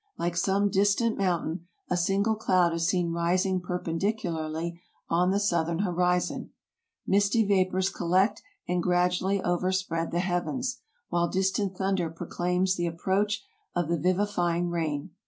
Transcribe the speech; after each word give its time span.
Like 0.17 0.35
some 0.35 0.71
distant 0.71 1.15
moun 1.15 1.43
tain, 1.43 1.67
a 1.91 1.95
single 1.95 2.33
cloud 2.33 2.73
is 2.73 2.87
seen 2.87 3.11
rising 3.11 3.61
perpendicularly 3.61 4.81
on 5.09 5.29
the 5.29 5.39
southern 5.39 5.77
horizon. 5.77 6.49
Misty 7.05 7.45
vapors 7.45 7.91
collect 7.91 8.41
and 8.67 8.81
gradually 8.81 9.43
over 9.43 9.71
spread 9.71 10.09
the 10.09 10.17
heavens, 10.19 10.81
while 11.09 11.27
distant 11.27 11.77
thunder 11.77 12.09
proclaims 12.09 12.75
the 12.77 12.87
ap 12.87 12.95
proach 12.97 13.41
of 13.75 13.89
the 13.89 13.99
vivifying 13.99 14.71
rain. 14.71 15.11